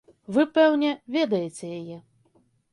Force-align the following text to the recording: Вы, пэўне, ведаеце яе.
Вы, 0.37 0.45
пэўне, 0.55 0.95
ведаеце 1.17 1.71
яе. 1.79 1.97